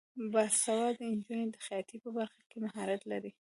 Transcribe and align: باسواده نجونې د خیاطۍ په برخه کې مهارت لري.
باسواده 0.31 1.03
نجونې 1.17 1.45
د 1.51 1.55
خیاطۍ 1.65 1.97
په 2.03 2.09
برخه 2.17 2.41
کې 2.49 2.57
مهارت 2.65 3.01
لري. 3.11 3.31